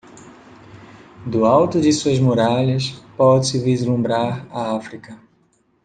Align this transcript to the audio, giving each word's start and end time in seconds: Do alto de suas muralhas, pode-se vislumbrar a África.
Do 1.27 1.45
alto 1.45 1.79
de 1.79 1.93
suas 1.93 2.17
muralhas, 2.17 2.89
pode-se 3.15 3.59
vislumbrar 3.59 4.47
a 4.49 4.75
África. 4.75 5.15